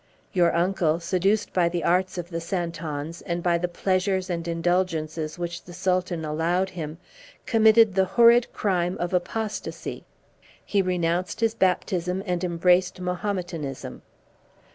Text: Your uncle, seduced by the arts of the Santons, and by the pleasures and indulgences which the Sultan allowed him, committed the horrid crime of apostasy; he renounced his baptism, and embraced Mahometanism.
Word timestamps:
Your 0.33 0.51
uncle, 0.55 0.99
seduced 0.99 1.53
by 1.53 1.69
the 1.69 1.83
arts 1.83 2.17
of 2.17 2.31
the 2.31 2.41
Santons, 2.41 3.21
and 3.21 3.43
by 3.43 3.59
the 3.59 3.67
pleasures 3.67 4.31
and 4.31 4.47
indulgences 4.47 5.37
which 5.37 5.63
the 5.63 5.73
Sultan 5.73 6.25
allowed 6.25 6.71
him, 6.71 6.97
committed 7.45 7.93
the 7.93 8.05
horrid 8.17 8.51
crime 8.51 8.97
of 8.99 9.13
apostasy; 9.13 10.03
he 10.65 10.81
renounced 10.81 11.39
his 11.39 11.53
baptism, 11.53 12.23
and 12.25 12.43
embraced 12.43 12.99
Mahometanism. 12.99 14.01